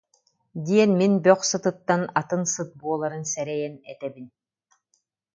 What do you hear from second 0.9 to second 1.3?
мин